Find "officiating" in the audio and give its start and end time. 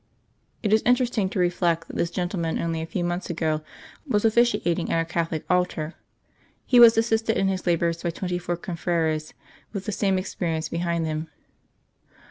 4.25-4.91